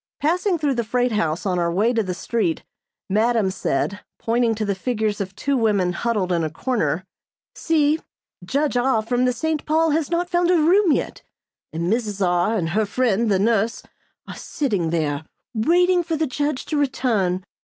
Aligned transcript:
Passing 0.19 0.57
through 0.57 0.73
the 0.73 0.83
freight 0.83 1.11
house 1.11 1.45
on 1.45 1.59
our 1.59 1.71
way 1.71 1.93
to 1.93 2.01
the 2.01 2.15
street, 2.15 2.63
madam 3.07 3.51
said, 3.51 3.99
pointing 4.17 4.55
to 4.55 4.65
the 4.65 4.73
figures 4.73 5.21
of 5.21 5.35
two 5.35 5.55
woman 5.55 5.93
huddled 5.93 6.31
in 6.31 6.43
a 6.43 6.49
corner: 6.49 7.05
"See! 7.53 7.99
Judge 8.43 8.75
R. 8.77 9.03
from 9.03 9.25
the 9.25 9.31
St. 9.31 9.63
Paul 9.63 9.91
has 9.91 10.09
not 10.09 10.27
found 10.27 10.49
a 10.49 10.57
room 10.57 10.91
yet, 10.91 11.21
and 11.71 11.83
Mrs. 11.83 12.25
R. 12.27 12.55
and 12.57 12.69
her 12.69 12.87
friend, 12.87 13.29
the 13.29 13.37
nurse, 13.37 13.83
are 14.27 14.33
sitting 14.33 14.89
there, 14.89 15.23
waiting 15.53 16.01
for 16.01 16.15
the 16.15 16.25
judge 16.25 16.65
to 16.65 16.77
return! 16.77 17.43